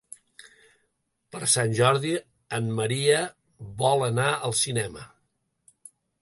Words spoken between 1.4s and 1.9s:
Sant